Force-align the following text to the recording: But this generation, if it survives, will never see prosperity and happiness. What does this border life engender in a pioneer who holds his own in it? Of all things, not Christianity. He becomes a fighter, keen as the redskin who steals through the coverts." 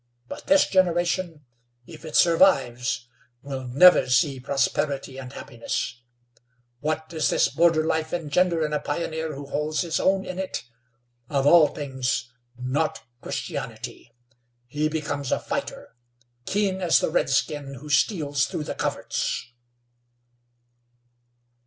But 0.27 0.47
this 0.47 0.67
generation, 0.67 1.45
if 1.85 2.05
it 2.05 2.15
survives, 2.15 3.07
will 3.43 3.67
never 3.67 4.09
see 4.09 4.39
prosperity 4.39 5.19
and 5.19 5.31
happiness. 5.31 6.01
What 6.79 7.07
does 7.09 7.29
this 7.29 7.49
border 7.49 7.85
life 7.85 8.11
engender 8.11 8.65
in 8.65 8.73
a 8.73 8.79
pioneer 8.79 9.35
who 9.35 9.45
holds 9.45 9.81
his 9.81 9.99
own 9.99 10.25
in 10.25 10.39
it? 10.39 10.63
Of 11.29 11.45
all 11.45 11.67
things, 11.67 12.31
not 12.57 13.03
Christianity. 13.21 14.11
He 14.65 14.89
becomes 14.89 15.31
a 15.31 15.39
fighter, 15.39 15.95
keen 16.47 16.81
as 16.81 16.97
the 16.99 17.11
redskin 17.11 17.75
who 17.75 17.87
steals 17.91 18.45
through 18.45 18.63
the 18.63 18.73
coverts." 18.73 19.49